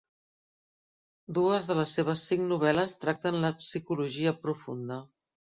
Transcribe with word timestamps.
Dues 1.39 1.67
de 1.71 1.75
les 1.81 1.93
seves 1.99 2.25
cinc 2.31 2.43
novel·les 2.53 2.97
tracten 3.05 3.39
la 3.47 3.55
psicologia 3.63 4.37
profunda. 4.47 5.03